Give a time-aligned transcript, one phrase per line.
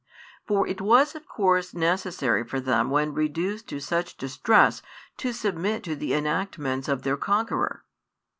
[0.47, 4.81] For it was of course necessary for them when reduced to such distress
[5.17, 7.85] to submit to the enactments of their conqueror.